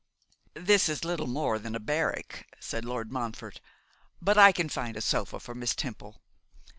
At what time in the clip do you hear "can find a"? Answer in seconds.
4.51-4.99